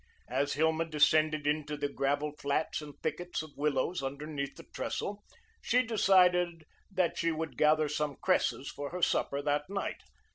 As 0.31 0.53
Hilma 0.53 0.85
descended 0.85 1.45
into 1.45 1.77
the 1.77 1.87
gravel 1.87 2.31
flats 2.39 2.81
and 2.81 2.95
thickets 3.03 3.43
of 3.43 3.55
willows 3.55 4.01
underneath 4.01 4.55
the 4.55 4.63
trestle, 4.73 5.23
she 5.61 5.83
decided 5.83 6.63
that 6.89 7.19
she 7.19 7.31
would 7.31 7.55
gather 7.55 7.87
some 7.87 8.15
cresses 8.15 8.67
for 8.69 8.89
her 8.89 9.03
supper 9.03 9.43
that 9.43 9.69
night. 9.69 10.01